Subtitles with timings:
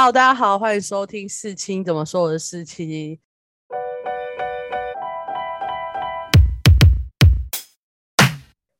[0.00, 3.18] 好大家好，欢迎收听四清怎么说我的四七。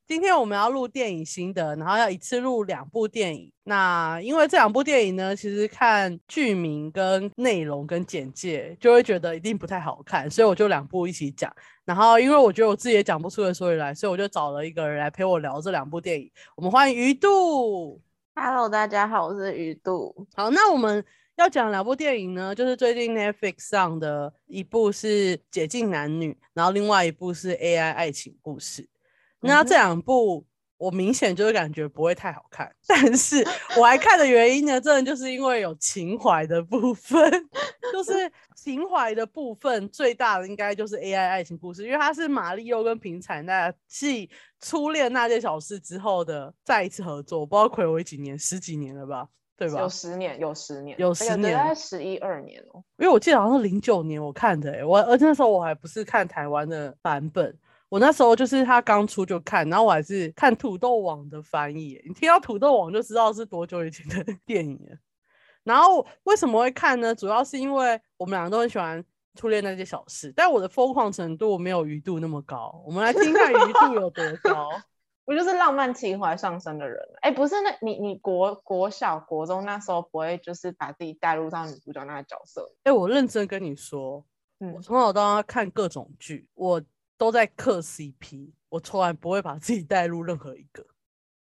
[0.07, 3.51] 今天我们要录电影心得，然后要一次录两部电影。
[3.65, 11.53] 那因为这两部电影呢，其实看剧名、跟内容、跟简介，就会觉得一定不太好看，所以我就两部一起讲。
[11.83, 16.31] 然后因为我觉得我自己也讲不出个所以来，所以我就找了一个人来陪我聊这两部电影。
[16.55, 18.01] 我们欢迎鱼肚。
[18.41, 20.15] Hello，大家好，我是鱼肚。
[20.33, 21.03] 好，那我们
[21.35, 28.87] 要讲两部电影呢，就是最近 Netflix 上的一部是《解禁男女》，然后另外一部是 AI 爱情故事。
[29.41, 30.45] 那这两部
[30.79, 33.45] 我明显就是感觉不会太好看， 但是
[33.77, 37.31] 我来看的原因呢，真的就是因为有情怀的部分，
[37.93, 38.11] 就是
[38.55, 44.25] 情怀的部分最大的应该就是 AI 爱情故事，因为它是马里奥跟平彩那继
[44.61, 49.27] 《初恋那件小事》之后的再一次合作，我不知道暌违几年，十几年了吧，
[49.57, 49.81] 对吧？
[49.81, 52.81] 有十年，有十年，有十年大概十一二年哦。
[52.97, 57.57] 因为我记得好像是零九年我看的、欸，我而且那时候我还不是看台湾的版本，
[57.89, 64.97] 我那时候就是他刚出就看，然后我还是看土豆网的翻译欸、你听到土豆网就知道是多久以前的 电影了。
[65.63, 67.13] 然后为什么会看呢？
[67.13, 69.03] 主要是因为我们两个都很喜欢
[69.35, 72.81] 初恋那件小事，但我的疯狂程度没有鱼度那么高。
[72.85, 74.69] 我们来听看鱼度有多高。
[75.25, 76.99] 我就是浪漫情怀上升的人。
[77.21, 82.67] 哎，不是那，你你国国小国中那时候不会就是把自己带入到女主角那个角色？
[82.83, 84.25] 哎、我认真跟你说，
[84.59, 86.81] 嗯我从小到大看各种剧，我
[87.19, 90.83] 都在磕 CP，我从来不会把自己带入任何一个。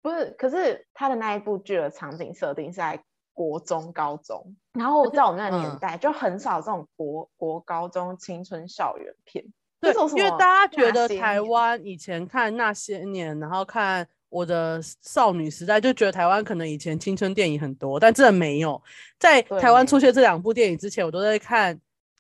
[0.02, 9.44] 不是，可是他的那一部剧的场景设定是在国中、高中，然后在我们那个嗯年代就很少这种国国高中青春校园片。
[9.80, 18.82] 对这种，因为大家觉得台湾以前看那些年，然后看我的少女时代，就觉得台湾可能以前青春电影很多，但真的没有。
[19.20, 21.78] 在台湾出现这两部电影之前，我都在看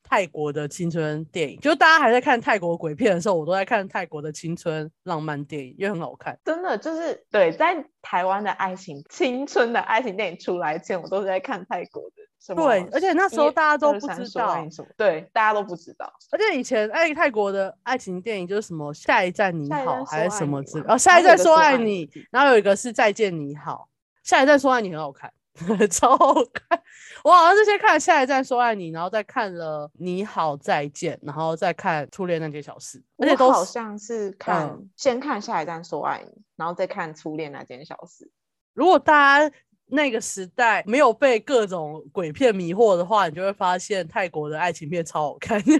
[0.08, 6.38] 泰国的青春电影，就大家还在看泰国鬼片的时候，我都在看泰国的青春浪漫电影，因为很好看。
[6.44, 12.54] 真的就是对，在台湾的爱情、青春的爱情电影出来前，我都是在看泰国的。
[12.54, 14.64] 对，而且那时候大家都不知道
[14.96, 16.10] 对，大家都不知道。
[16.30, 23.88] 而且以前爱泰国的爱情电影就是什么下一站你好还是什么之哦，下一站说爱你，然后有一个是再见你好，
[24.22, 25.30] 下一站说爱你很好看，
[25.90, 26.82] 超好看。
[27.24, 38.30] 我好像是先看了下一站说爱你，然后再看了你好再见，然后再看初恋那件小事，而且都好像是看、嗯先看下一站说爱你，然后再看初恋那件小事。
[38.72, 39.56] 如果大家
[39.90, 45.58] 那个时代没有被各种鬼片迷惑的话，你就会发现泰国的爱情片超好看。
[45.66, 45.74] 但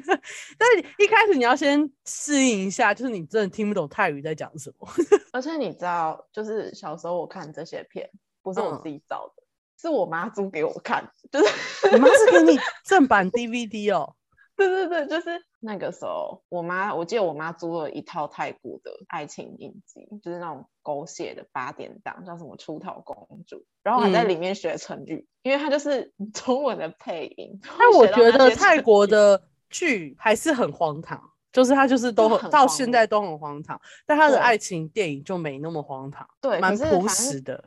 [0.73, 4.89] 是一开始你要先适应一下，就是你真的听不懂泰语在讲什么。
[5.33, 8.09] 而且你知道，就是小时候我看这些片，
[8.43, 9.38] 不是我嗯自己找的，
[9.81, 11.47] 是我妈租给我看，就是
[11.95, 14.15] 你妈是给你正版 DVD 哦？
[14.59, 27.61] 对对对，就是那个时候，我妈我记得我妈租了一套泰国的爱情影集，就是那种狗血的八点档，叫什么《出逃公主》，然后还在嗯里面学成语，因为它就是中文的配音。
[27.79, 29.41] 但我觉得泰国的
[29.71, 31.23] 剧还是很荒唐，
[31.53, 37.63] 就是它就是都很到现在都很荒唐，但它的对爱情电影就没那么荒唐，对，蛮朴实的。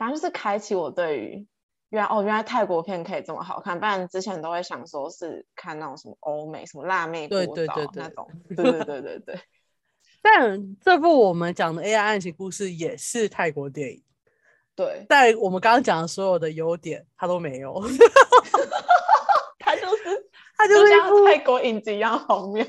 [0.00, 1.46] 反正就是开启我对于
[1.90, 9.40] 原来哦，原来泰国片可以这么好看，不然之前都会想说是看那种什么欧美什么辣妹对国澡对对对那种， 对对对对对，
[10.22, 14.02] 但这部我们讲的 AI 爱情故事也是泰国电影，
[14.74, 17.78] 对，但我们刚刚讲的所有的优点它都没有，
[19.60, 22.64] 它就是它就就是像泰国影集一样荒谬。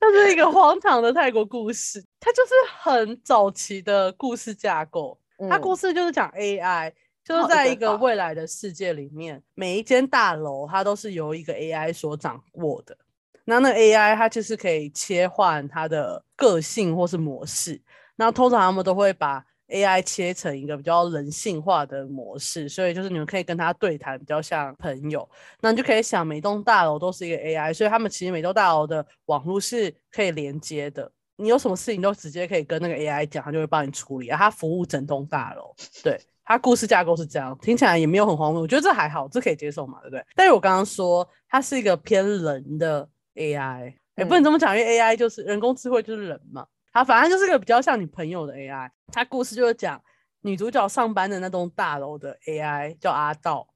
[0.00, 5.18] 它是一个荒唐的泰国故事，它就是很早期的故事架构。
[5.48, 6.92] 它故嗯事就是讲 AI，
[7.24, 12.96] 就是在一个未来的世界里面，每一间大楼它都是由一个 AI 所掌握的。
[13.44, 17.80] 那那 AI 它就是可以切换它的个性或是模式。
[18.16, 25.28] 那通常他们都会把 AI 切成一个比较人性化的模式，所以就是你们可以跟它对谈，比较像朋友。
[25.60, 31.10] 那你就可以想，每栋大楼都是一个 AI，所以他们其实每栋大楼的网络是可以连接的。
[31.40, 34.36] 你有什么事情都直接可以跟那个 AI 讲，它就会帮你处理啊。
[34.36, 40.26] 它服务整栋大楼，对，它故事架构是这样，听起来也没有很荒谬，我觉得这还好，这可以接受嘛，对不对？
[40.34, 46.66] 但是我刚刚说它是一个偏人的 AI，也、不能嗯这么讲，因为 AI 就是人工智慧就是人嘛。
[46.92, 48.90] 它反正就是个比较像你朋友的 AI。
[49.12, 50.02] 它故事就是讲
[50.40, 53.68] 女主角上班的那栋大楼的 AI 叫阿道，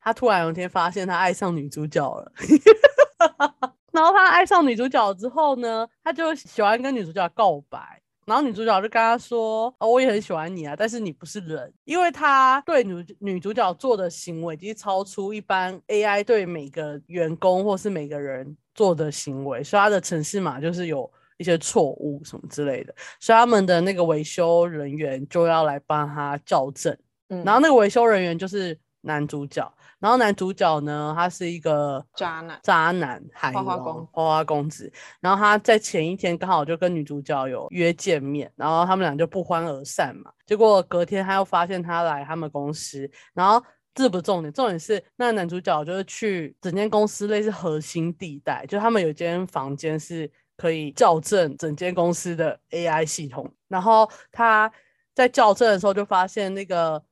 [0.00, 2.32] 他突然有一天发现他爱上女主角了。
[3.92, 26.96] 然后他爱上女主角之后呢，他就喜欢跟女主角告白，然后女主角就跟他说：“哦，我也很喜欢你啊，但是你不是人，因为他对女女主角做的行为已经超出一般 AI 对每个员工或是每个人做的行为，所以他的城市码就是有一些错误什么之类的，所以他们的那个维修人员就要来帮他校正。
[27.30, 40.32] 嗯，然后那个维修人员就是男主角，然后男主角呢，他是一个渣男渣男海王花花公花花公子，然后他在前一天刚好就跟女主角有约见面，然后他们俩就不欢而散嘛。
[40.46, 43.62] 结果隔天他又发现他来他们公司，然后
[43.94, 54.70] 这不重点，重点是那男主角就是去整间公司类似核心地带，就他们有一间房间是可以校正整间公司的 AI 系统，然后他
[55.14, 57.02] 在校正的时候就发现那个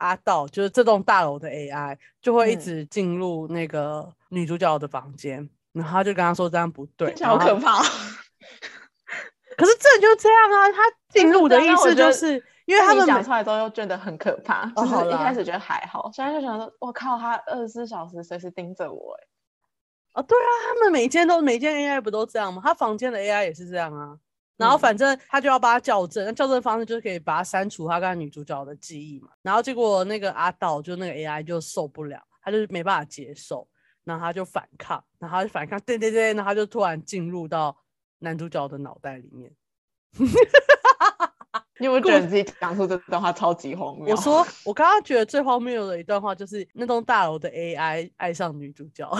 [0.00, 7.84] 阿道，就是这栋大楼的 AI 就会一嗯直进入那个女主角的房间，然后他就跟他说这样不对好可怕哦。
[9.56, 19.26] 可是这就这样啊，他进入的意思就是因为他们讲出来之后又觉得很可怕，就是一开始觉得还好，现在就想说，我靠，他二十四小时随时盯着我，哎，
[20.14, 22.62] 哦，对啊，他们每间都每间 AI 不都这样吗？
[22.64, 24.16] 他房间的 AI 也是这样啊。
[24.60, 29.30] 然后嗯反正他就要帮他校正，那校正的方式就是可以把他删除他跟女主角的记忆嘛。
[29.42, 33.66] 然后结果那个阿道就那个 AI 就受不了，他就是没办法接受，
[34.04, 37.76] 然后他就反抗，然后他就反抗，对对对，然后他就突然进入到
[38.18, 39.50] 男主角的脑袋里面。
[41.80, 44.14] 你有没有觉得自己讲出这段话超级荒谬？
[44.14, 49.10] 我说，我刚刚觉得最荒谬的一段话就是那栋大楼的 AI 爱上女主角，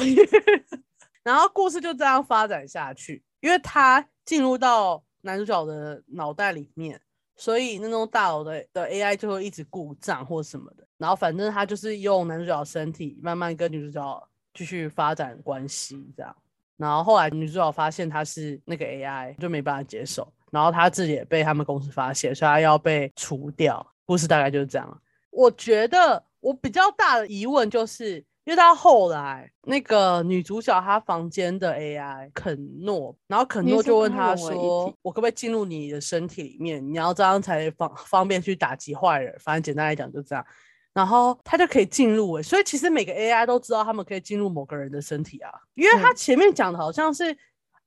[1.24, 7.00] 然后故事就这样发展下去，因为他进入到男主角的脑袋里面，
[7.36, 10.86] 所以那栋大楼的的 AI 就会一直故障或什么的。
[10.98, 16.36] 然后反正他就是用男主角身体慢慢跟女主角继续发展关系，这样。
[16.76, 23.86] 然后后来女主角发现他是那个 AI，就没办法接受，然后他自己也被他们公司发现，所以他要被除掉。
[24.06, 25.02] 故事大概就是这样。
[25.30, 36.84] 我觉得我比较大的疑问就是，因为到后来那个女主角她房间的 AI 肯诺，然后肯诺就问他说跟他融为一说体：“我可不可以进入你的身体里面？
[36.92, 39.32] 你要这样才方方便去打击坏人。
[39.38, 40.44] 反正简单来讲就这样。”
[40.92, 47.32] 然后他就可以进入诶，所以其实每个 AI 都知道他们可以进入某个人的身体啊，因为他嗯前面讲的好像是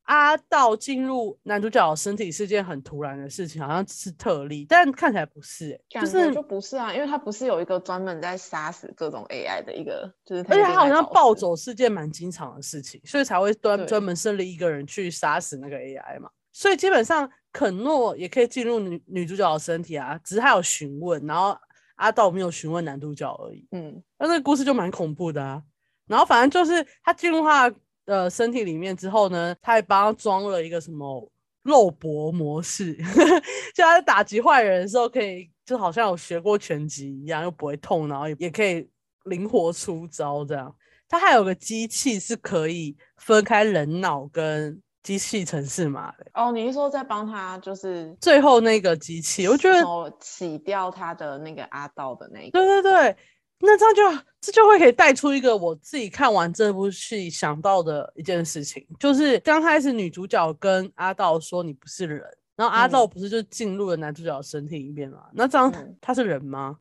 [0.04, 11.44] 阿道进入男主角的身体是件很突然的事情，好像是特例，但看起来不是诶，就是就不是啊，因为他不是有一个专门在杀死各种 AI 的一个，就是而且他好像暴走。
[11.44, 16.30] 走是件蛮经常的事情，所以才会专专门设立一个人去杀死那个 AI 嘛。
[16.52, 21.58] 所以基本上肯诺也可以进入女女主角的身体啊，只是他有询问，然后
[21.96, 23.68] 阿道没有询问男主角而已。
[23.72, 25.62] 嗯，那这个故事就蛮恐怖的啊。
[26.08, 31.32] 然后反正就是他进入他的呃身体里面之后呢，他还帮他装了一个什么
[31.64, 32.94] 肉搏模式，
[33.74, 38.90] 就他在打击坏人的时候可以，就好像有学过拳击一样，又不会痛，然后也也可以
[39.26, 40.76] 灵活出招这样。
[41.08, 46.26] 它还有个机器是可以分开人脑跟机器程式码的。
[46.34, 53.18] 哦，你是说在帮他就是最后那个机器，我觉得哦洗掉他的那个阿道的那一个，对对对，
[53.60, 62.22] 那这样就这就会可以带出一个我自己看完这部戏想到的一件事情，就是刚开始女主角跟阿道说你不是人，
[62.56, 65.28] 然后阿道嗯不是就进入了男主角的身体里面嘛？
[65.34, 66.78] 那这样嗯他是人吗？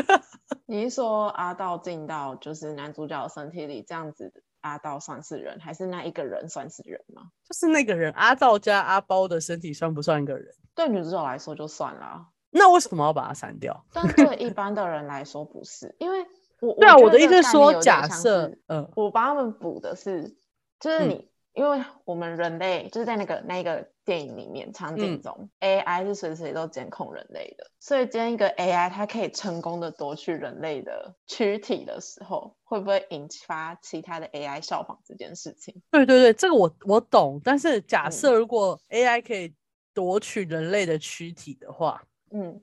[0.66, 4.32] 你是说阿道进到就是男主角的身体里，这样子
[4.62, 7.24] 阿道算是人，还是那一个人算是人吗？
[7.46, 10.54] 就是那个人阿道加阿包的身体算不算一个人？
[10.74, 13.84] 对女主角来说就算了啊，那为什么要把它删掉？
[13.92, 16.24] 但对一般的人来说不是，因为
[16.60, 20.36] 我对啊，我的意思是说，假，设呃，我帮他们补的是，
[20.78, 35.74] 就是嗯你，因为我们人类就是在那个那个电影里面场景嗯中、a i 是随时都监控人类的，所以今天一个 AI 它可以成功的夺取人类的躯体的时候，会不会引发其他的 AI 效仿这件事情？
[35.90, 39.52] 对对对，这个我我懂，但是假嗯设如果 AI 可以
[39.92, 42.06] 夺取人类的躯体的话，嗯，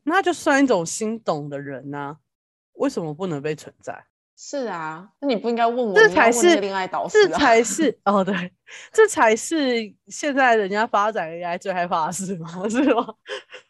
[0.03, 2.17] 那就算一种心懂的人呐、
[2.73, 4.05] 为什么不能被存在？
[4.43, 7.37] 是啊，那你不应该问我，这才是恋爱导师这啊。
[7.37, 8.51] 才是哦，对，
[8.91, 12.49] 这才是现在人家发展 AI 最害怕的事吗？
[12.67, 13.05] 是吗？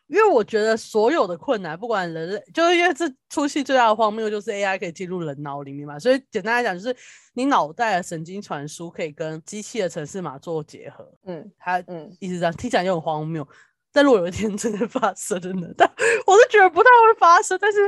[0.08, 6.96] 因为我觉得所有的困难，不管人类，就是因为这出戏最大的荒谬就是 AI 可以进入人脑里面嘛，所以简单来讲就是
[7.34, 13.46] 你脑袋的神经传输可以跟机器的程式码做结合，嗯它嗯，意思这样，听起来就很荒谬。
[13.92, 15.90] 但如果有一天真的发生了，但
[16.26, 17.80] 我是觉得不太会发生，但是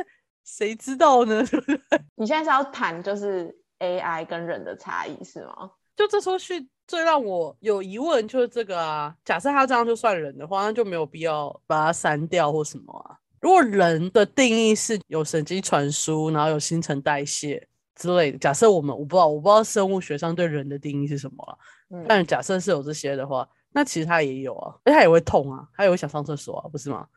[0.43, 1.43] 谁知道呢？
[1.48, 2.01] 对不对？
[2.15, 5.72] 你现在是要谈就是 AI 跟人的差异是吗？
[5.95, 9.15] 就这出戏最让我有疑问就是这个啊。
[9.24, 13.15] 假设他这样就算人的话，那就没有必要把它删掉或什么啊。
[13.39, 21.55] 如果人的定义是有神经传输，然后有新陈代谢之类的，假设我们我不知道我不知道生物学上对人的定义是什么啊，
[21.91, 27.07] 嗯但假设是有这些的话，那其实他也有啊，而且他也会痛啊，他也会想上厕所啊，不是吗？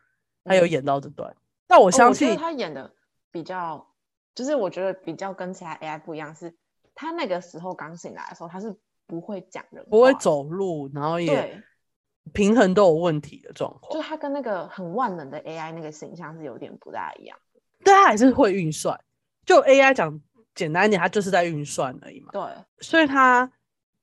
[0.45, 1.35] 他有嗯演到这段，
[1.67, 2.91] 但我相信他演的
[3.31, 3.87] 比较，
[4.35, 6.55] 就是我觉得比较跟其他 AI 不一样，是
[6.95, 8.75] 他那个时候刚醒来的时候，他是
[9.07, 11.63] 不会讲人，不会，走路，然后也，
[12.33, 17.39] 平衡都有问题的状况就，他跟那个很万能的 AI 那个形象是有点不大一样。
[17.85, 18.99] 但他还是会运算。
[19.45, 20.21] 就 AI 讲
[20.57, 22.31] 简单一点，他就是在运算而已嘛。
[22.33, 22.43] 对，
[22.81, 23.49] 所以他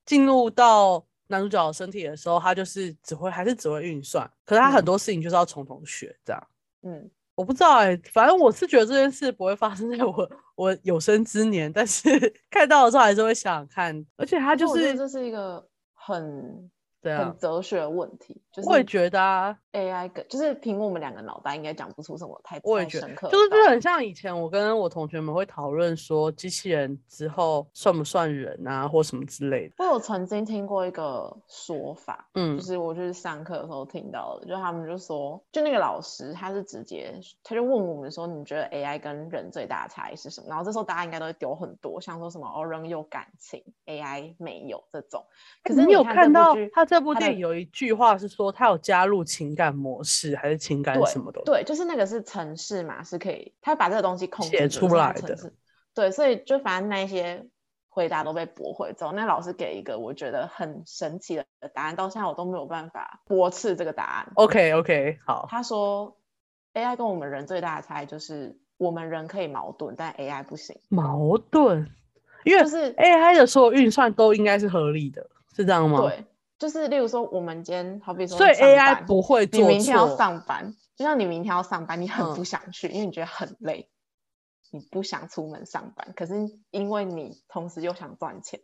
[0.06, 4.84] 进入到男主角的身体的时候，他就是只会还是只会运算，可是他很嗯。
[4.84, 6.46] 多事情就是要从头学这样。
[6.82, 12.08] 嗯，我不知道哎、反正我是觉得这件事不会发生在我 我有生之年，但是
[12.50, 17.24] 看到的时候还是会想想看，而且他就是这是一个很对啊。
[17.30, 29.74] 很，哲学的问题，就是我也觉得啊，AI 跟就是凭我们两个脑袋应该讲不出什么太我也觉得太深刻就是就很像以前我跟我同学们会讨论说，机器人之后算不算人啊，或什么之类的。
[29.78, 40.46] 我有曾经听过一个说法，嗯就是我就是上课的时候听到的，就他们就说，就那个老师他是直接他就问我们说，你觉得 AI 跟人最大的差异是什么？
[40.48, 45.24] 然后这时候大家应该都会丢很多，像说什么哦人有感情，AI 没有这种。
[45.64, 51.40] 可是你有看看到他这部电影有一句话是说，他有加入情感模式还是情感什么的？
[51.44, 55.36] 对，就是那个是程式嘛，是可以他把这个东西控制出来的
[55.94, 57.46] 对，所以就反正那一些
[57.88, 64.32] 回答都被驳回之后，那老师给一个我觉得很神奇的答案，到现在我都没有办法驳斥这个答案。
[64.34, 66.16] OK OK，好，他说
[66.72, 70.76] AI 跟我们人最大的差异就是我们人可以矛盾，但 AI 不行。
[70.88, 71.88] 矛盾，
[72.44, 75.24] 因为就是 AI 的所有运算都应该是合理的，
[75.54, 76.24] 是这样吗？，对，
[76.64, 80.16] 就是例如说我们今天好比说所以 AI 不会你做明天要。
[80.16, 83.90] 上班，就像你明天要上班，你很嗯不想去，因为你觉得很累，
[84.70, 86.10] 你不想出门上班。
[86.16, 86.32] 可是
[86.70, 88.58] 因为你同时又想赚钱，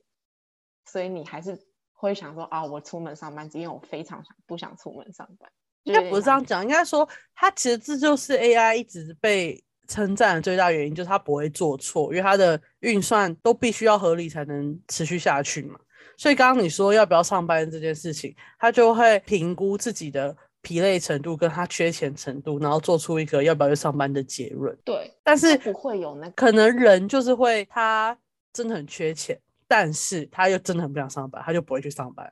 [0.86, 1.60] 所以你还是
[1.92, 5.50] 会想说啊，我出门上班，即便我非常想不想出门上班。
[5.82, 15.78] 应该不是这样讲，应该说它其实这就是 AI 一直被称赞的最大原因，就是它不会做错，因为它的运算都必须要合理才能持续下去嘛。
[16.20, 24.76] 所以刚刚你说要不要上班这件事情，他就会评估自己的疲累程度跟他缺钱程度，然后做出一个要不要去上班的结论。
[24.84, 28.14] 对，但是不会有那个可能人就是会，他
[28.52, 32.30] 真的很缺钱，但是他又真的很不想上班，他就不会去上班。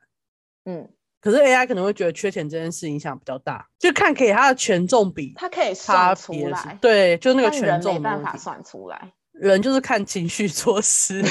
[0.67, 0.87] 嗯，
[1.23, 8.07] 可是 AI 可能会觉得缺钱这件事影响比较大，就看给他的权重比它可以差算出来，，对，就那个权重人没。
[8.11, 9.11] 办法算出来。
[9.33, 11.31] 人就是看情绪做事嘛，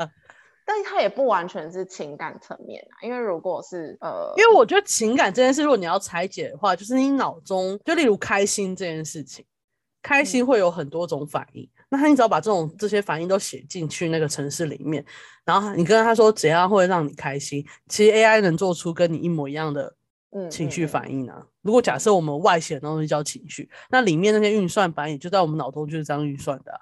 [0.70, 9.42] 但是它也不完全是情感层面啊，因为如果是呃，因为我觉得情感这件事，如果你要拆解的话，就是你脑中就例如开心这件事情，
[10.02, 10.46] 开心嗯。
[10.46, 15.02] 会有很多种反应，那他你只要把这种这些反应都写进去那个城市里面，
[15.42, 19.96] 然后你跟他说怎样会让你开心，其实 AI 能做出跟你一模一样的
[20.32, 21.10] 嗯情绪嗯反。
[21.10, 21.46] 应啊。
[21.62, 26.80] 如果假设我们外显的东西叫情绪，那里面那些运算反应就在我们脑中就是这样运算的啊、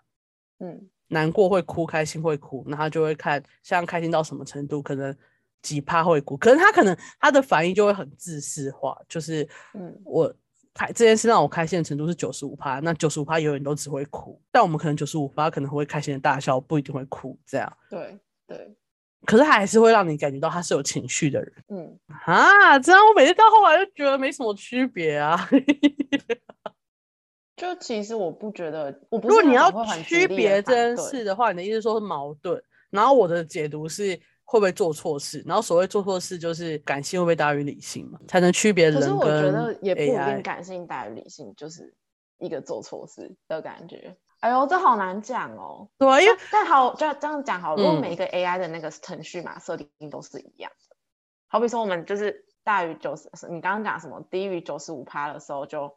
[0.61, 0.89] 嗯。
[1.09, 5.17] 难过会哭，开心会哭，那他就会看像开心到什么程度，可能
[5.63, 9.97] 几趴会哭，可能他可能他的反应就会很自私化，就是嗯。
[10.05, 10.35] 我
[10.75, 18.77] 开这件事让我开心的程度是九十五趴，那九十五趴永远都只会哭，但我们可能九十五趴可能会开心的大笑，不一定会哭这样，对对，
[19.25, 25.49] 可是他还是会让你感觉到他是有情绪的人嗯，啊，这样我每次到后来就觉得没什么区别啊。
[27.57, 29.71] 就其实我不觉得，我不如果你要
[30.05, 40.43] 区别这件事的话，你的意思是说是矛盾，然后我的解读是会不会做错事，然后所谓做错事就是感性会不会大于理性嘛，才能区别人跟可是我觉得也不一定。
[40.43, 41.95] 感性大于理性，就是
[42.39, 44.15] 一个做错事的感觉。
[44.41, 45.89] 哎呦，这好难讲哦。
[45.97, 47.83] 对啊，因为但但好，就这样讲好了。
[47.83, 50.97] 如果嗯每一个 AI 的那个程序码设定都是一样的，
[51.49, 55.97] 好比说我们就是大于九十，你刚刚讲什么低于九十五趴的时候就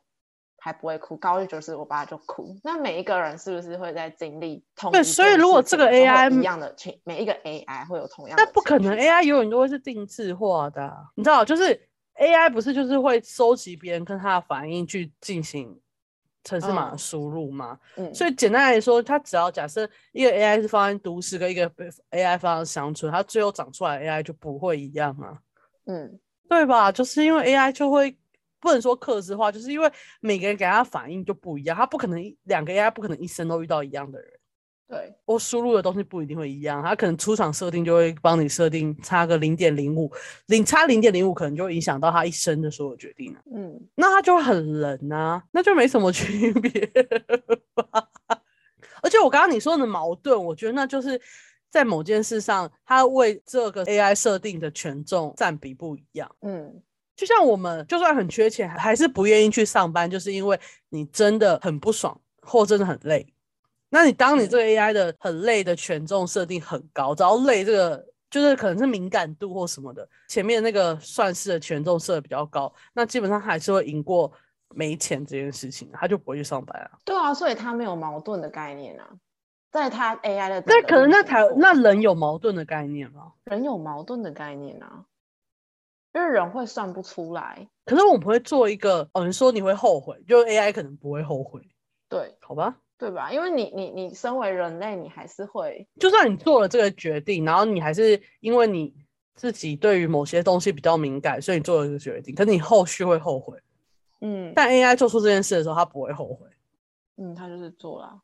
[0.60, 2.56] 还不会哭，高一就是我爸就哭。
[2.63, 15.80] 那每一个人是不是会在经历同对所以如果这个 AI 一样的情，每一个 AI 会有同样的，但不可能 AI 永远都会是定制化的啊、你知道，就是 AI 不是就是会收集别人跟他的反应去进行
[16.44, 17.80] 城市码输入吗？
[17.96, 21.70] 嗯，所以简单来说，它只要假设一个 AI 是放在都市跟一个
[22.12, 25.38] AI 放在乡村，它最后长出来的 AI 就不会一样啊。
[25.86, 26.92] 嗯对吧？
[26.92, 28.18] 就是因为 AI 就会
[28.60, 34.30] 不能说克制化，就是因为每个人给他反应就不一样，他不可能一两个 AI 不可能一生都遇到一样的人。
[34.88, 40.12] 对，我输入的东西不一定会一样，他可能出厂设定就会帮你设定差个零点零五，
[40.48, 46.72] 零差零点零五可能就会影响到他一生的所有决定了、嗯，那他就很冷啊，那就没什么区别
[47.75, 48.10] 吧。
[49.04, 51.22] 而且我刚刚你说的矛盾，我觉得那就是
[51.70, 56.36] 在某件事上，他为这个 AI 设定的权重占比不一样。
[56.42, 56.82] 嗯，
[57.19, 60.57] 就像我们就算很缺钱，还是不愿意去上班，就是因为
[60.88, 63.27] 你真的很不爽，或真的很累。
[63.89, 74.31] 那你当你这个 AI 的很累的权重设定很高，只要累这个就是可能是敏感度或什么的，前面那个算式的权重设的比较高，那基本上还是会赢过
[74.73, 76.91] 没钱这件事情，他就不会去上班啊。
[77.03, 79.05] 对啊，所以他没有矛盾的概念啊，
[79.73, 83.33] 在他 AI 的那可能那台运行过那人有矛盾的概念吗？
[83.43, 85.03] 人有矛盾的概念啊，
[86.13, 91.62] 因为人会算不出来，可是我们会做一个哦，你说你会后悔，就 AI 可能不会后悔，
[92.10, 92.78] 对好吧？
[92.98, 93.32] 对吧？
[93.32, 98.94] 因为你你你身为人类，你还是会就算你做了这个决定，然后你还是因为你
[99.36, 103.58] 自己对于某些东西比较敏感，所以你做了这个决定，可是你后续会后悔。
[104.22, 106.46] 嗯但 AI 做出这件事的时候，他不会后悔。
[107.16, 108.20] 嗯，他就是做了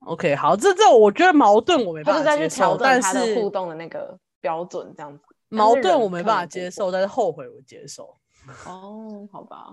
[0.00, 5.22] ，OK，好，这这我觉得矛盾我没办法接受，去调整但他的互动的那个标准这样子。
[5.50, 8.18] 但矛盾我没办法接受，但是后悔我接受。
[8.64, 9.66] 哦，好吧，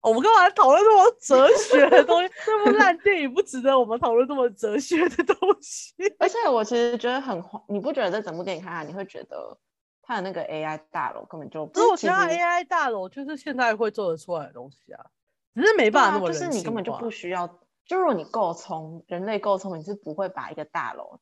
[0.00, 2.32] 哦我们干嘛讨论这么哲学的东西？
[2.44, 5.94] 这部烂电影不值得我们讨论这么哲学的东西。
[6.18, 9.58] 而且我其实觉得很荒，你不觉得这整部电影看下，你会觉得
[10.02, 15.06] 它的那个 AI 大楼根本就不可是我觉得 AI 大楼就是现在会做得出来的东西啊，
[15.54, 17.46] 只是没办法那么就是你根本就不需要，
[17.84, 21.18] 就如果你够聪，人类够聪明，是不会把一个大楼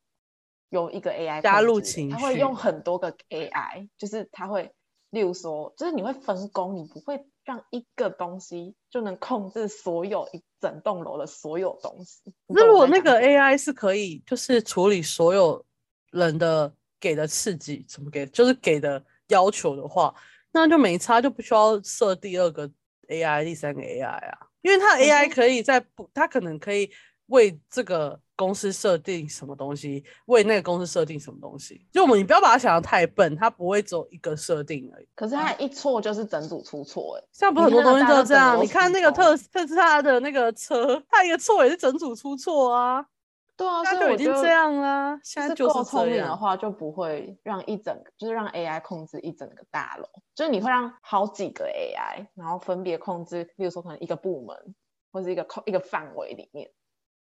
[0.70, 4.72] 由一个 AI 加入情绪它会用很多个 AI，就是它会，
[5.10, 12.20] 例如说，就是你会分工，你不会让一个东西就能控制所有一整栋楼的所有东西。
[12.48, 15.64] 那懂如果那个 AI 是可以，就是处理所有
[16.10, 20.14] 人的给的刺激，怎么给，就是给的要求的话，
[20.52, 22.68] 那就没差，就不需要设第二个
[23.08, 26.90] AI、第三个 AI 啊，因为它可 AI 可以在不，它可能可以
[27.26, 31.86] 为这个公司设定什么东西，为那个公司设定什么东西。
[31.92, 35.08] 就我们你不要把它想的太笨，它不会只有一个设定而已。
[35.14, 43.06] 可是它一错就是整组出错、欸，像不是很多东西都这样，你看那个特特斯拉的那个车，它一个错也是整组出错啊。
[43.56, 46.36] 对啊，它所以我觉得就已经这样啦，现在就是够聪明的。
[46.36, 54.74] 话，就不会让一整个，就是让 AI 控制一整个大楼，就是你会让好几个 AI，然后分别控制，比如说可能一个部门
[55.12, 56.68] 或者一个控一个范围里面，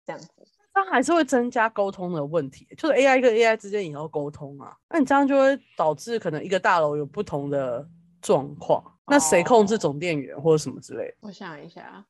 [0.08, 0.28] 这样子。
[0.72, 4.74] 它还是会增加沟通的问题，就是 AI 跟 AI 之间也要沟通啊。
[4.88, 7.84] 那你这样就会导致可能一个大楼有不同的
[8.22, 11.14] 状况，那谁控制哦总电源或者什么之类的？
[11.22, 12.06] 我想一下，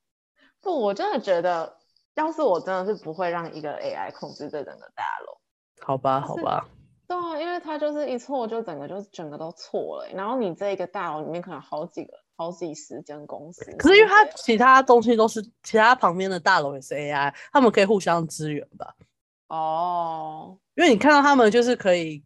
[0.60, 1.76] 不，我真的觉得，
[2.14, 5.38] 要是我真的是不会让一个 AI 控制这整个大楼。
[5.80, 6.68] 好吧，好吧，
[7.06, 18.94] 对啊，因为它就是一错就整个就整个都错了欸、然后你这一个大楼里面可能好几个、好几十间公司，可是因为它其他东西都是其他旁边的大楼也是 AI，他们可以互相支援吧？
[19.48, 22.22] 哦，因为你看到他们就是可以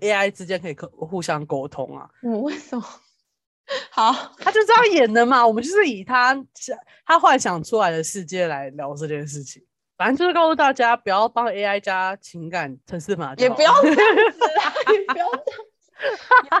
[0.00, 2.84] AI 之间可以沟互相沟通啊，嗯，为什么？
[3.90, 5.46] 好，他就这样演的嘛。
[5.46, 9.64] 我们就是以他想他幻想出来的世界来聊这件事情。
[9.96, 16.53] 反正就是告诉大家，不要帮 AI 加情感城市码就好了，也不要这样子啦，也不要这样子，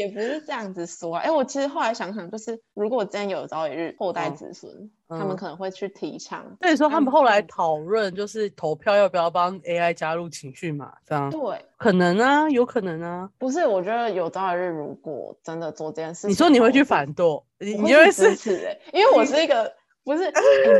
[0.00, 1.22] 也不是这样子说啊。
[1.22, 6.56] 哎、我其实后来想想，就是如果真有朝一日后代嗯子孙，他嗯们可能会去提倡。
[6.60, 13.30] 所以说他们后来讨论就是投票要不要帮 AI 加入情绪嘛，这样对，可能啊，有可能啊。
[13.38, 17.26] 不是，我觉得有朝一日如果真的做这件事情，你说你会去反对，
[17.58, 20.32] 你你就会支持欸因为我是一个 不是、欸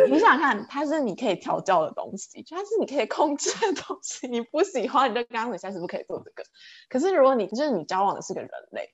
[0.06, 4.26] 你你想想看，它是你可以调教的东西，就它是你可以控制的东西。
[4.26, 6.42] 你不喜欢，你就刚刚你下次不可以做这个。
[6.88, 8.88] 可是如果你就是你交往的是个人类，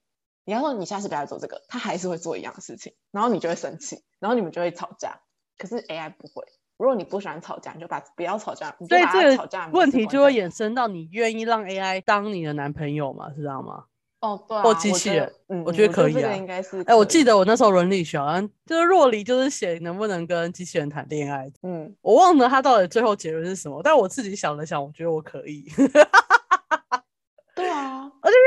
[0.46, 5.20] 你要说你下次不要做这个，他还是会做一样的事情，然后你就会生气，然后你们就会吵架。
[5.58, 6.44] 可是 AI 不会，
[6.78, 13.30] 如果你不喜欢吵架，你就把不要吵架，你就把它所以这个问题就会衍生到你愿意让 AI 当你的男朋友吗？
[13.34, 13.84] 是这样吗？
[14.20, 25.66] 哦，对啊，或我觉得机器人嗯，我觉得嗯可以啊这个应该是哎、我记得我那时候伦理学好像就是若离就是写能不能跟机器人谈恋爱，嗯，我忘了他到底最后结论是什么，但我自己想了想，我觉得我可以，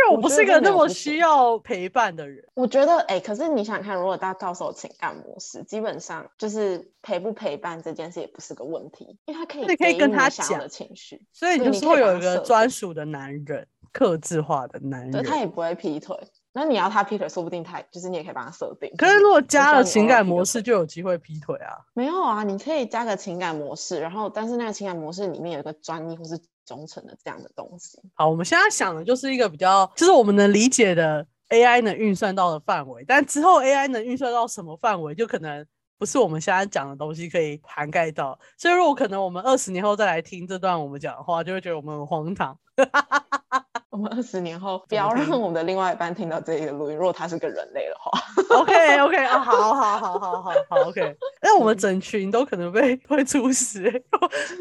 [0.10, 15.38] 为我我不是一个那么需要陪伴的人，我觉得，哎、可是你想想看，如果他到时候情感模式，基本上就是陪不陪伴这件事也不是个问题，因为他可以你可以跟他想要讲的情绪，所以你就是会有一个专属的男人，克制化的男对他。
[15.38, 16.15] 也不会劈腿，
[16.52, 18.92] 那你要他劈腿，说不定他就是你也可以帮他设定。
[18.98, 21.78] 可是如果加了情感模式，就有机会劈腿啊。
[21.94, 28.00] 没有啊，你可以加个情感模式，然后但是那个情感模式里面有一个专一或是忠诚的这样的东西。
[28.16, 35.66] 好，我们现在想的就是一个比较，就是我们能理解的 AI 能运算到的范围，但之后 AI 能运算到什么范围，就可能
[35.98, 38.38] 不是我们现在讲的东西可以涵盖到。
[38.58, 42.58] 所以，如果可能，我们二十年后再来听这段我们讲的话，就会觉得我们很荒唐。
[43.89, 48.12] 我们二十年后不要让我们的另外一半听到这一个录音，如果他是个人类的话。
[48.58, 54.04] OK OK 啊，好好好好好好 OK， 那我们整群都可能被会出事欸，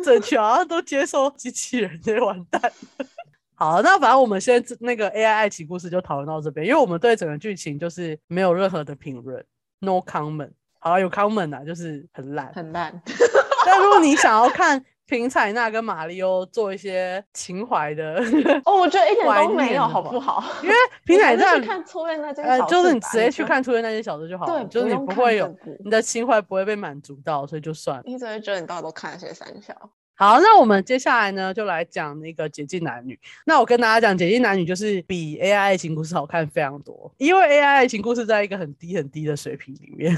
[0.04, 3.06] 整群好像都接受机器人，就完蛋了。
[3.54, 9.44] 好，那反正我们现在那个 AI 爱情故事就讨论到这边，因为我们对整个剧情就是没有任何的评论
[9.80, 10.52] ，no comment。
[10.78, 12.52] 好，有 comment 啊，就是很烂。
[12.54, 13.02] 很烂。
[13.66, 18.22] 但如果你想要看平彩娜跟马里欧做一些情怀的，
[18.66, 20.44] 哦，我觉得一点都没有，好不好？
[20.62, 28.02] 因为 平彩娜你还是看初恋那件就是你直接去看初恋那件小事就好了，对就是你不会有你的情怀不会被满足到，所以就算了。
[28.06, 29.74] 你只会觉得你到底都看了些三小。
[30.14, 33.14] 好，那我们接下来呢，就来讲那个《解禁男女》。
[33.46, 40.14] 那我跟大家讲，《解禁男女》就是比 AI 爱情故事好看非常多，因为 AI 爱情故事在一个很低很低的水平里面。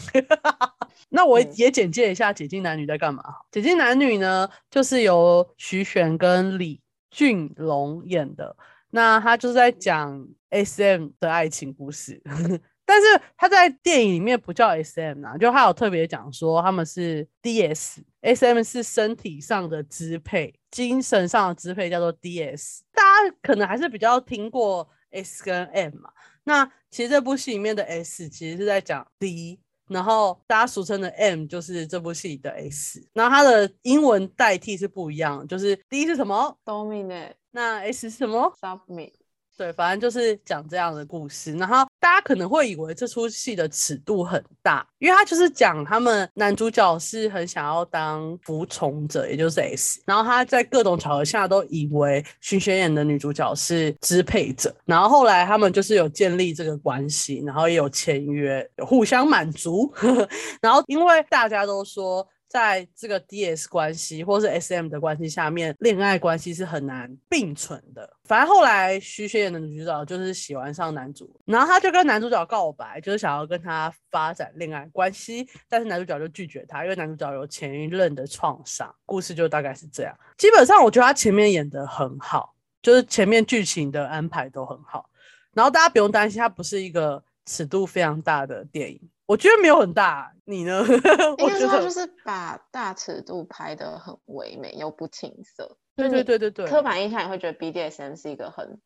[1.09, 3.23] 那我嗯也简介一下《解禁男女》在干嘛。
[3.51, 8.57] 《解禁男女》呢，就是由徐玄跟李俊龙演的。
[8.91, 12.21] 那他就是在讲 SM 的爱情故事，
[12.85, 22.81] 但是他在电影里面不叫 SM 啊，就他有特别讲说他们是 DS，SM 是身体上的支配，精神上的支配叫做 DS。
[22.93, 26.11] 大家可能还是比较听过 S 跟 M 嘛，
[26.43, 29.61] 那其实这部戏里面的 S 其实是在讲 D。
[29.91, 39.13] 然后大家俗称的 M 就是这部戏的 S，然后它的英文代替是不一样，就是 D 是什么，Dominate, 那 S 是什么？submit。
[39.61, 41.53] 对，反正就是讲这样的故事。
[41.53, 50.01] 然后大家可能会以为这出戏的尺度很大，因为他就是讲他们男主角是很想要当服从者，也就是 S。
[50.07, 54.75] 然后他在各种巧合下都以为徐玄演的女主角是支配者。
[54.87, 59.93] 然后后来他们就是有建立这个关系，然后也有签约，有互相满足。
[60.63, 62.27] 然后因为大家都说。
[62.51, 68.17] 在这个 DS 关系或是 SM 的关系下面，恋爱关系是很难并存的。
[68.25, 78.93] 反正后来徐学演的女主角就是喜欢上男主，然后他就跟男主角告白，就是想要跟他发展恋爱关系，但是男主角就拒绝他，因为男主角有前一任的创伤。
[79.07, 80.13] 故事就大概是这样。
[80.37, 85.09] 基本上我觉得他前面演的很好，就是前面剧情的安排都很好，
[85.55, 89.01] 然后大家不用担心，它不是一个尺度非常大的电影。
[89.31, 90.83] 我觉得没有很大，你呢？
[91.39, 95.77] 应我觉得该说就是把大尺度拍的很唯美又不青涩。
[95.95, 98.81] 对对对对对，刻板印象也会觉得 BDSM 是一个很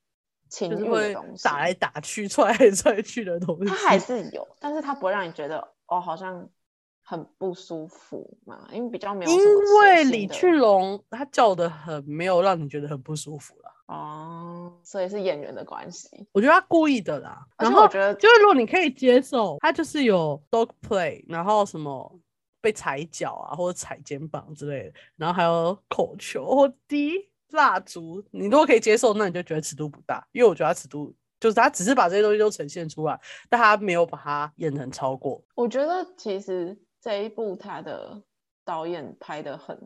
[0.50, 3.70] 情欲的就是会东西，打来打去、 踹来踹去的东西。
[3.70, 6.46] 它 还是有，但是它不会让你觉得哦，好像
[7.02, 9.38] 很不舒服嘛，因为比较没有因
[9.80, 13.70] 为李俊龙他叫的很没有让你觉得很不舒服啦。
[13.86, 16.26] 哦，所以是演员的关系。
[16.32, 17.46] 我觉得他故意的啦。
[17.56, 22.18] 而然后且我觉得就是如果你可以接受，他就是有 dog play，然后什么
[22.60, 27.12] 被踩脚啊，或者踩肩膀之类的，然后还有口球或滴
[27.50, 30.26] 蜡烛，你如果可以接受，那你就觉得尺度不大。
[30.32, 33.20] 因为我觉得他尺度就是他只是把这些东西都呈现出来，
[33.50, 35.44] 但他没有把它演成超过。
[35.54, 38.22] 我觉得其实这一部他的
[38.64, 39.78] 导演拍的很，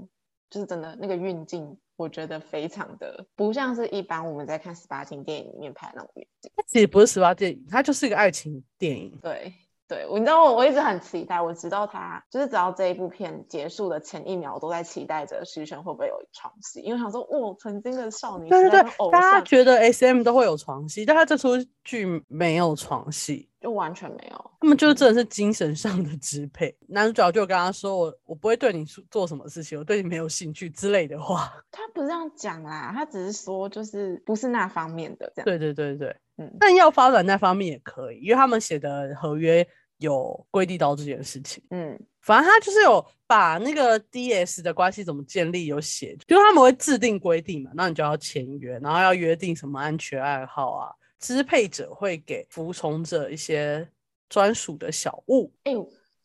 [0.48, 6.50] 就是真的那个运镜，我觉得非常的不像是一般我们在看十八禁电影里面拍那种运镜。
[6.56, 9.18] 它其实不是十八电影，它就是一个爱情电影。
[9.20, 9.52] 对
[9.88, 24.50] 对，我你知道我我一直很期待，我知道他就是直到这一部片结束的前一秒，我都在期待着徐玄会不会有床戏，因为想说哇，曾经的少女对对对大家觉得 S M 都会有床戏，但他这出剧没有床戏，就完全没有。
[24.60, 26.76] 他们就真的是精神上的支配。
[26.88, 31.52] 男主角就跟他说：“我我不会对你做做什么事情，我对你没有兴趣之类的话。
[31.70, 35.44] 他不是这样讲啦，他只是说就是不是那方面的这”样。
[35.44, 39.66] 对对对对，嗯但要发展那方面也可以，因为他们写的合约
[39.98, 41.62] 有规定到这件事情。
[41.70, 53.88] 嗯，反正他就是有把那个 DS 的关系怎么建立有写，就是他们会制定规定嘛，那你就要签约，然后要约定什么安全爱好啊，支配者会给服从者一些
[54.28, 55.52] 专属的小物。
[55.64, 55.72] 哎、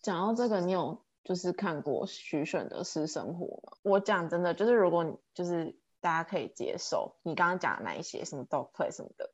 [0.02, 3.78] 讲到这个，你有就是看过徐选的私生活吗？
[3.84, 9.32] 我讲真的，就是如果你就是大家可以接受你刚刚讲的那一些什么 dog play 什么的，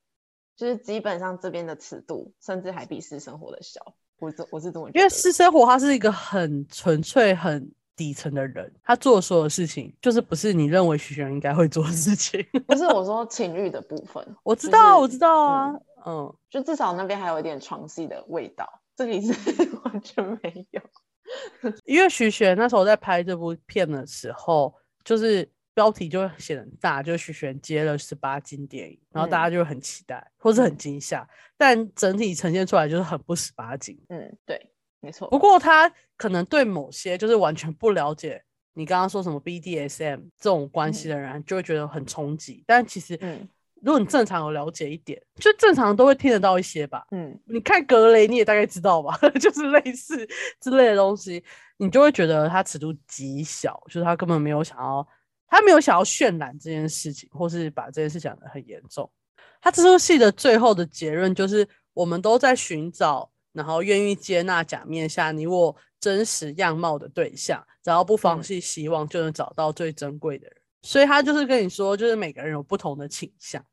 [0.56, 3.96] 就是基本上这边的尺度甚至还比私生活的小。
[4.20, 12.42] 我这我是这么觉得，因为私生活它是一个很纯粹、很底层的人，他做所有事情就是不是你认为徐玄应该会做的事情。
[12.66, 19.34] 不是我说情欲的部分，我知就道，是我知道啊，嗯嗯，就至少那边还有一点床戏的味道，这里是
[19.84, 20.82] 完全没有。
[21.84, 34.00] 因为徐玄那时候在拍这部片的时候，就是标题就会写得很大，就是徐玄接了十八禁电影，然后大家就会很期待，或是很惊吓，但整体呈现出来就是很不十八禁。
[34.08, 35.30] 嗯，对，没错。
[35.30, 42.64] 不过他可能对某些就是完全不了解你刚刚说什么 BDSM 这种关系的人，就会觉得很冲击。
[42.66, 43.48] 但其实，嗯
[43.82, 47.06] 如果你正常有了解一点，就正常都会听得到一些吧。
[47.12, 50.28] 嗯你看格雷，你也大概知道吧， 就是类似
[50.60, 51.42] 之类的东西，
[51.78, 55.08] 你就会觉得他尺度极小，就是他根本没有想要，
[55.48, 59.10] 他没有想要渲染这件事情，或是把这件事讲得很严重。
[59.62, 70.56] 他这出戏的最后的结论就是，我们都在寻找，然后愿意接纳假面下你我真实样貌的对象，只要不放嗯弃希望，就能找到最珍贵的人。
[70.82, 73.64] 所以他就是跟你说，就是每个人有不同的倾向，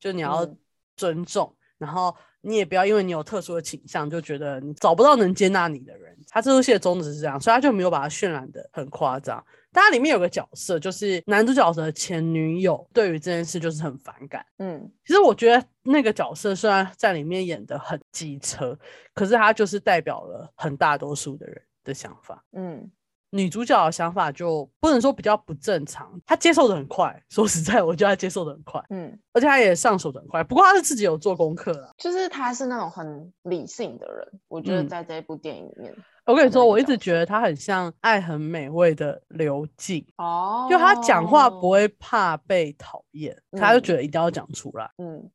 [0.00, 0.58] 就你要嗯
[0.96, 6.16] 尊重，然后你也不要因为你有特殊的倾向，就觉得你找不到能接纳你的人。
[6.28, 9.44] 他这出戏的宗旨是这样，所以他就没有把它渲染的很夸张。
[9.76, 14.42] 但它里面有个角色，就是男主角的前女友，对于这件事就是很反感。
[14.56, 18.78] 嗯其实我觉得那个角色虽然在里面演的很机车，
[19.12, 22.42] 可是他就是代表了很大多数的人的想法。
[22.52, 22.90] 嗯
[23.30, 27.22] 女主角的想法就不能说比较不正常，她接受的很快。
[27.28, 30.42] 说实在，我觉得她接受的很快，嗯，而且她也上手的很快。
[30.44, 31.92] 不过她是自己有做功课啦。
[31.98, 35.94] 就是她是那种很理性的人，我觉得嗯在这一部电影里面，
[36.26, 44.90] 我跟你说，我一直觉得他很像《爱很美味》的刘静，哦就他讲话不，会怕被讨厌，他就嗯觉得一定要讲出来。
[44.98, 45.30] 嗯，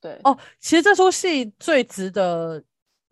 [0.00, 2.64] 对，哦，其实这出戏最值得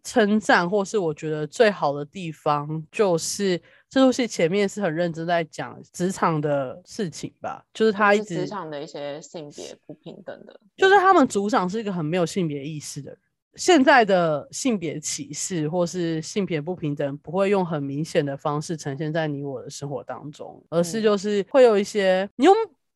[0.03, 13.19] 称赞，或是我觉得最好的地方，就是这出戏前面是很认真在讲职场的事情吧，就是他一直职场的一些性别不平等的，就是他们组长是一个很没有性别意识的人。
[13.57, 22.53] 现在的性别歧视或是性别不平等，不会用很明显的方式呈现在你我的生活当中，而是嗯就是会有一些你又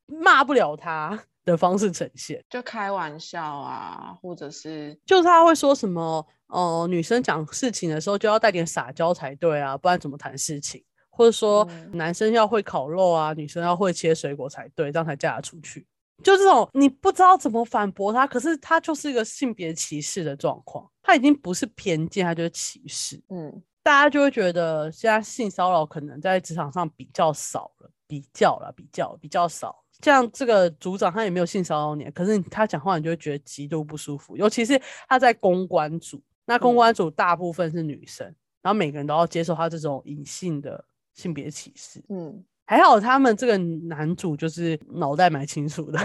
[0.06, 2.44] 骂不了他 的方式呈现。
[2.50, 10.82] 就开玩笑啊，或者是就是他会说什么，哦、女生讲事情的时候就要带点撒娇才对啊，不然怎么谈事情？
[11.10, 15.86] 或者说嗯男生要会烤肉啊，女生要会切水果才对，这样才嫁得出去。
[16.22, 23.22] 就这种你不知道怎么反驳他，可是他就是一个性别歧视的状况，他已经不是偏见，他就是歧视。
[23.28, 29.82] 嗯大家就会觉得现在性骚扰可能在职场上比较少了，比较了，比较比较少。
[30.02, 34.78] 像这个组长他也没有性骚扰你，可是他讲话你就会觉得极度不舒服，尤其是
[35.08, 38.26] 他在公关组，那公嗯关组大部分是女生，
[38.60, 42.04] 然后每个人都要接受他这种隐性的性别歧视。
[42.10, 45.98] 嗯，还好他们这个男主就是脑袋蛮清楚的，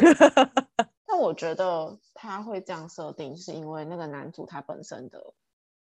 [1.05, 5.33] 但我觉得他会这样设定，是因为那个男主他本身的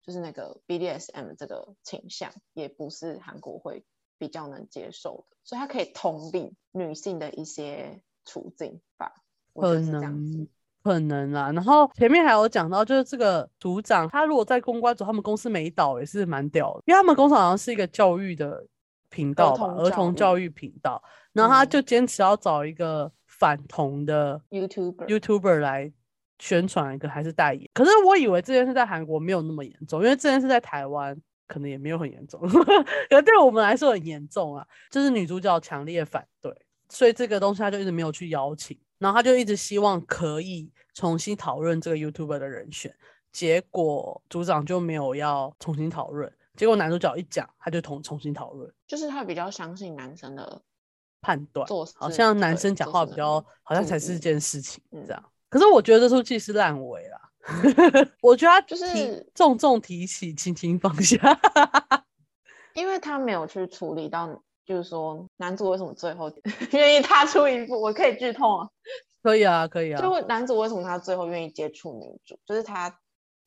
[0.01, 3.83] 就是那个 BDSM 这个倾向，也不是韩国会
[4.17, 9.11] 比较能接受的，所以他可以同理女性的一些处境吧。
[9.53, 10.47] 可能。
[10.81, 11.51] 可能啦。
[11.51, 18.65] 然后前面还有讲到，就是这个组长他如果在公关组，他们公司没倒也是蛮屌的，因为他们工厂好像是一个教育的
[19.09, 21.01] 频道吧，儿童教育频道，
[21.33, 25.91] 然后他嗯就坚持要找一个反同的 YouTuber，YouTuber 来
[26.37, 27.69] 宣传一个还是代言。
[27.73, 32.39] 可是我以为这件事在韩国没有那么严重，因为这件事在台湾可能也没有很严重，
[33.09, 34.65] 可是对我们来说很严重啊。
[34.89, 36.53] 就是女主角强烈反对，
[36.89, 42.93] 所以这个东西他就一直没有去邀请，然后他就一直希望可以重新讨论这个 YouTuber 的人选。
[43.31, 50.61] 结果组长就没有要重新讨论，结果男主角一讲，他就重重新讨论就是他比较相信男生的
[51.21, 55.23] 判断，做好像男生讲话比较好像才是件事情嗯这样。
[55.47, 57.31] 可是我觉得这出戏是烂尾啦，
[58.21, 61.17] 我觉得他就是重重提起，轻轻放下。
[62.75, 66.29] 因为他没有去处理到，就是说男主为什么最后
[66.73, 68.69] 愿意踏出一步，我可以剧透啊。
[69.23, 70.01] 可以啊，可以啊。
[70.01, 72.99] 就男主为什么他最后愿意接触女主，就是他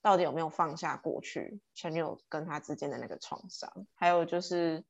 [0.03, 4.83] 到底有没有放下过去前女友跟他之间的那个创伤，还有就是，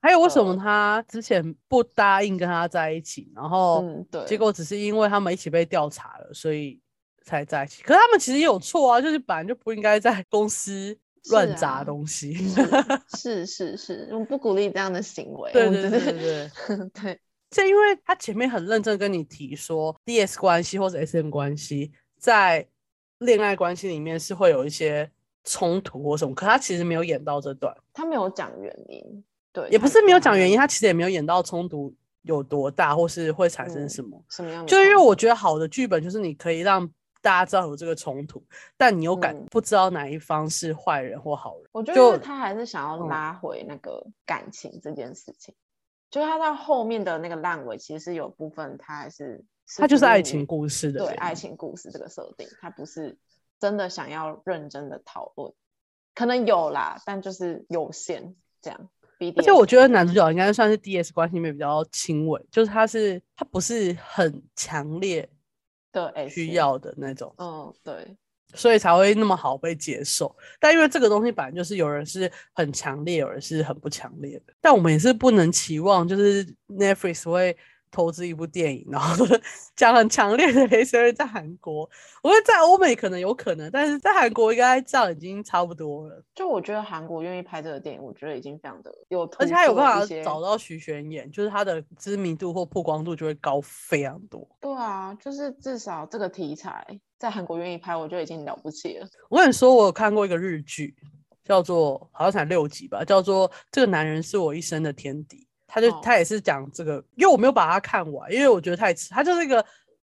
[0.00, 6.80] 还有为什么呃他之前不答应跟他在一起，然后嗯，对，结果只是因为他们一起被调查了，所以
[7.24, 7.82] 才在一起。
[7.82, 10.96] 可是他们其实也有错啊，就是本来就不应该在公司
[11.30, 12.34] 乱砸啊东西。
[13.18, 17.20] 是是是，我们不鼓励这样的行为，对对对对对对，
[17.50, 22.66] 这因为他前面很认真跟你提说，DS 关系或者 SM 关系在
[23.22, 25.10] 恋爱关系里面是会有一些
[25.44, 34.22] 冲突或什么，可他其实没有演到这段，他没有讲原因，对，也不是没有讲原因，他他其实也没有演到冲突有多大，或是会产生嗯什么。
[34.28, 36.88] 什么样的就因为我觉得好的剧本就是你可以让
[37.20, 38.42] 大家知道有这个冲突，
[38.76, 41.68] 但你又感嗯不知道哪一方是坏人或好人。
[41.72, 45.54] 我觉得他还是想要嗯拉回那个感情这件事情，
[46.10, 49.44] 就是他到后面的那个烂尾，其实有部分他还是
[49.78, 53.16] 它就是爱情故事的对爱情故事这个设定，它不是
[53.60, 55.52] 真的想要认真的讨论，
[56.14, 58.90] 可能有啦，但就是有限这样。
[59.36, 65.30] 而且我觉得得男主角应该算是 DS 关系里面比较轻微，就是他是他不是很强烈
[65.92, 68.16] 的需，要的那种，嗯，对，
[68.52, 70.34] 所以才会那么好被接受。
[70.58, 77.56] 但因为这个东西本来就是有人是很强烈，有人是很不强烈的，但我们也是不能期望就是 Netflix 会
[77.92, 79.24] 投资一部电影，然后
[79.76, 81.88] 讲很强烈的黑社会在韩国，
[82.22, 86.24] 我觉得在欧美可能有可能，但是在韩国应该这样已经差不多了。
[86.34, 94.48] 就我觉得韩国愿意拍这个电影，我觉得已经非常的有而且他有办法找到徐玄演，就是他的知名度或曝光度就会高非常多。
[94.60, 96.84] 对啊，就是至少这个题材
[97.18, 99.06] 在韩国愿意拍，我觉得已经了不起了。
[99.28, 100.94] 我跟你说，我有看过一个日剧，
[101.44, 105.36] 叫做好像才六集吧，叫做《这个男人是我一生的天敌》。
[105.74, 109.08] 他就、哦他也是讲这个，因为我没有把它看完，因为我觉得太迟。
[109.08, 109.64] 他就是一个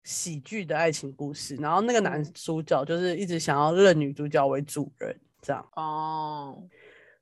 [0.03, 6.61] 喜剧的爱情故事，然后那个男嗯主角就是一直想要认女主角为主人这样，哦，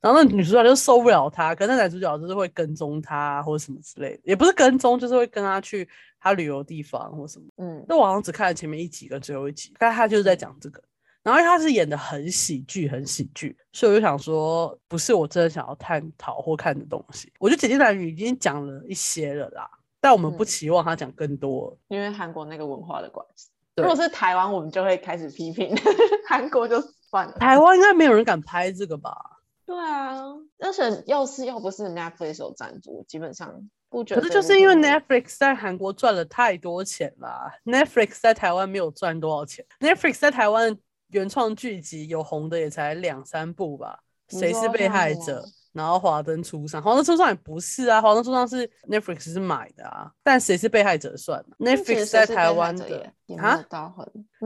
[0.01, 5.87] 然后那女主角就受不了他，可是那男主角就是会跟踪他或者什么之类的，也不是跟踪，就是会跟他去
[6.19, 7.45] 他旅游地方或什么。
[7.59, 10.83] 嗯，那我好像只看了前面一集跟最后一集，但他就是在讲这个。
[11.23, 17.33] 然后他是演的很喜剧，很喜剧，所以我就想说，不是我真的想要探讨或看的东西。
[17.39, 21.77] 我觉得《姐姐男女》已经讲了一些了啦，但我们不嗯期望他讲更多。
[21.89, 23.49] 因为韩国那个文化的关系。
[23.77, 25.75] 如果是台湾，我们就会开始批评
[26.29, 26.79] 韩国，就
[27.11, 27.33] 算了。
[27.39, 29.17] 台湾应该没有人敢拍这个吧？
[29.65, 30.19] 对啊，
[30.59, 39.65] 而且要是要不是 Netflix 有赞助，基本上不觉可得可是就是因为 Netflix 在韩国赚了太多钱啦，Netflix 在台湾没有赚多少钱。
[39.81, 40.77] Netflix 在台湾
[41.13, 45.45] 原创剧集有红的也才两三部吧，你谁是被害者？
[45.73, 53.65] 然后华灯初上，华灯初上也不是啊，华灯初上是 Netflix 是买的啊，但谁是被害者算？Netflix 在台湾的啊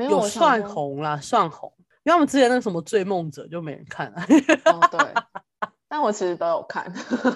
[0.08, 1.72] 有算说红啦，算红，
[2.04, 4.24] 因为我们之前那个什么追梦者就没人看啊。
[4.66, 5.00] 哦，对，
[5.88, 6.92] 但我其实都有看。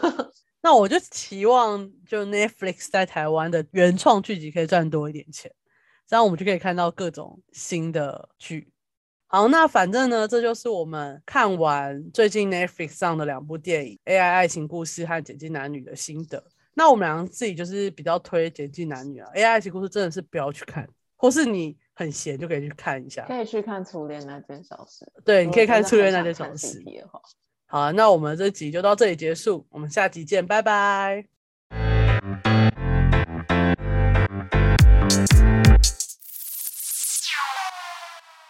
[0.62, 5.50] 那我就期望就 Netflix 在台湾的原创剧集可以赚多一点钱，
[6.06, 8.69] 这样我们就可以看到各种新的剧。
[9.32, 16.42] 好，那反正呢，这就是我们看完最近 Netflix 上的两部电影《AI 爱情故事》和《简进男女》的心得。
[16.74, 23.24] 那我们两个自己就是比较推《简进男女》啊，《AI 爱情故事》真的是不要去看，或是你很闲就可以去看一下。
[23.28, 26.80] 可以去看《初恋那件小事》，对，你可以看《初恋那件小事》。
[27.06, 27.22] 话。
[27.66, 31.24] 好啊，那我们这集就到这里结束，我们下集见，拜拜。